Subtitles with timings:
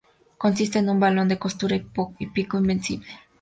[0.39, 1.75] Consiste en un balón de costura
[2.17, 3.05] y pico invisible.